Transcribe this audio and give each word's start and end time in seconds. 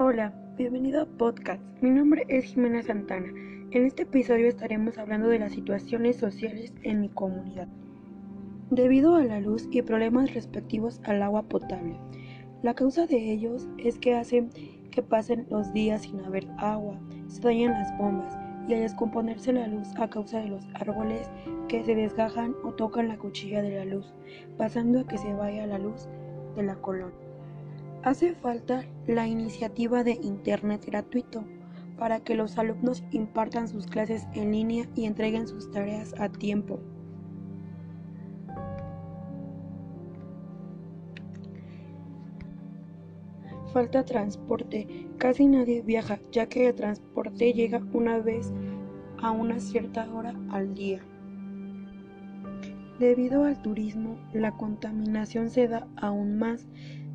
Hola, 0.00 0.32
bienvenido 0.56 1.02
a 1.02 1.06
podcast. 1.06 1.60
Mi 1.80 1.90
nombre 1.90 2.24
es 2.28 2.44
Jimena 2.44 2.84
Santana. 2.84 3.32
En 3.72 3.84
este 3.84 4.04
episodio 4.04 4.46
estaremos 4.46 4.96
hablando 4.96 5.26
de 5.26 5.40
las 5.40 5.50
situaciones 5.50 6.18
sociales 6.18 6.72
en 6.84 7.00
mi 7.00 7.08
comunidad. 7.08 7.66
Debido 8.70 9.16
a 9.16 9.24
la 9.24 9.40
luz 9.40 9.66
y 9.72 9.82
problemas 9.82 10.32
respectivos 10.34 11.00
al 11.02 11.20
agua 11.20 11.42
potable, 11.48 11.96
la 12.62 12.74
causa 12.74 13.06
de 13.06 13.32
ellos 13.32 13.66
es 13.76 13.98
que 13.98 14.14
hacen 14.14 14.50
que 14.92 15.02
pasen 15.02 15.48
los 15.50 15.72
días 15.72 16.02
sin 16.02 16.20
haber 16.20 16.46
agua, 16.58 16.96
se 17.26 17.40
dañan 17.40 17.72
las 17.72 17.98
bombas 17.98 18.38
y 18.68 18.74
al 18.74 18.82
descomponerse 18.82 19.52
la 19.52 19.66
luz 19.66 19.88
a 19.96 20.08
causa 20.08 20.38
de 20.38 20.46
los 20.46 20.64
árboles 20.74 21.28
que 21.66 21.82
se 21.82 21.96
desgajan 21.96 22.54
o 22.62 22.72
tocan 22.72 23.08
la 23.08 23.18
cuchilla 23.18 23.62
de 23.62 23.74
la 23.74 23.84
luz, 23.84 24.14
pasando 24.56 25.00
a 25.00 25.08
que 25.08 25.18
se 25.18 25.34
vaya 25.34 25.66
la 25.66 25.78
luz 25.78 26.08
de 26.54 26.62
la 26.62 26.76
colonia. 26.76 27.27
Hace 28.04 28.34
falta 28.34 28.84
la 29.06 29.26
iniciativa 29.26 30.04
de 30.04 30.12
Internet 30.12 30.84
gratuito 30.86 31.44
para 31.98 32.20
que 32.20 32.36
los 32.36 32.56
alumnos 32.56 33.02
impartan 33.10 33.66
sus 33.66 33.86
clases 33.86 34.26
en 34.34 34.52
línea 34.52 34.88
y 34.94 35.04
entreguen 35.04 35.48
sus 35.48 35.70
tareas 35.72 36.14
a 36.18 36.28
tiempo. 36.28 36.78
Falta 43.72 44.04
transporte. 44.04 45.08
Casi 45.18 45.46
nadie 45.46 45.82
viaja, 45.82 46.18
ya 46.30 46.46
que 46.46 46.68
el 46.68 46.74
transporte 46.74 47.52
llega 47.52 47.82
una 47.92 48.18
vez 48.18 48.52
a 49.20 49.32
una 49.32 49.58
cierta 49.58 50.10
hora 50.12 50.34
al 50.50 50.74
día. 50.74 51.00
Debido 52.98 53.44
al 53.44 53.60
turismo, 53.60 54.18
la 54.32 54.52
contaminación 54.52 55.50
se 55.50 55.68
da 55.68 55.86
aún 55.96 56.38
más 56.38 56.66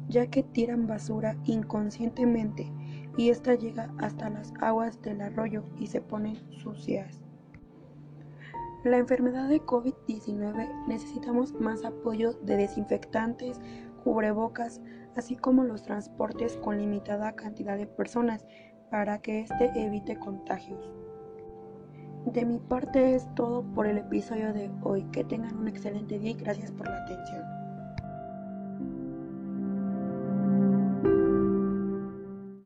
ya 0.09 0.27
que 0.27 0.43
tiran 0.43 0.87
basura 0.87 1.35
inconscientemente 1.45 2.71
y 3.17 3.29
esta 3.29 3.55
llega 3.55 3.93
hasta 3.99 4.29
las 4.29 4.53
aguas 4.59 5.01
del 5.01 5.21
arroyo 5.21 5.63
y 5.79 5.87
se 5.87 6.01
ponen 6.01 6.37
sucias. 6.51 7.21
La 8.83 8.97
enfermedad 8.97 9.47
de 9.47 9.61
COVID-19 9.61 10.87
necesitamos 10.87 11.53
más 11.53 11.85
apoyo 11.85 12.33
de 12.33 12.57
desinfectantes, 12.57 13.61
cubrebocas, 14.03 14.81
así 15.15 15.37
como 15.37 15.63
los 15.63 15.83
transportes 15.83 16.57
con 16.57 16.77
limitada 16.77 17.33
cantidad 17.33 17.77
de 17.77 17.87
personas 17.87 18.45
para 18.91 19.19
que 19.19 19.41
éste 19.41 19.71
evite 19.75 20.17
contagios. 20.17 20.91
De 22.25 22.45
mi 22.45 22.57
parte 22.57 23.15
es 23.15 23.27
todo 23.35 23.63
por 23.73 23.85
el 23.85 23.97
episodio 23.97 24.53
de 24.53 24.71
hoy. 24.81 25.03
Que 25.11 25.25
tengan 25.25 25.57
un 25.57 25.67
excelente 25.67 26.19
día 26.19 26.31
y 26.31 26.35
gracias 26.35 26.71
por 26.71 26.87
la 26.87 27.03
atención. 27.03 27.43